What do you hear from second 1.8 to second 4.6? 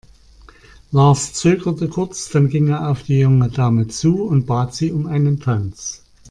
kurz, dann ging er auf die junge Dame zu und